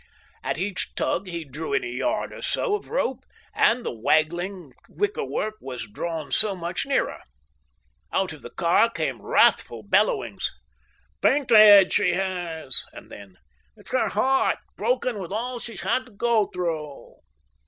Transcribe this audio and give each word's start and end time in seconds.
At 0.43 0.57
each 0.57 0.95
tug 0.95 1.27
he 1.27 1.45
drew 1.45 1.73
in 1.73 1.83
a 1.83 1.87
yard 1.87 2.33
or 2.33 2.41
so 2.41 2.73
of 2.75 2.89
rope, 2.89 3.23
and 3.53 3.85
the 3.85 3.91
waggling 3.91 4.73
wicker 4.89 5.23
work 5.23 5.57
was 5.61 5.85
drawn 5.87 6.31
so 6.31 6.55
much 6.55 6.87
nearer. 6.87 7.21
Out 8.11 8.33
of 8.33 8.41
the 8.41 8.49
car 8.49 8.89
came 8.89 9.21
wrathful 9.21 9.83
bellowings: 9.83 10.55
"Fainted, 11.21 11.93
she 11.93 12.15
has!" 12.15 12.83
and 12.93 13.11
then: 13.11 13.35
"It's 13.77 13.91
her 13.91 14.09
heart 14.09 14.57
broken 14.75 15.19
with 15.19 15.31
all 15.31 15.59
she's 15.59 15.81
had 15.81 16.07
to 16.07 16.11
go 16.13 16.47
through." 16.47 17.17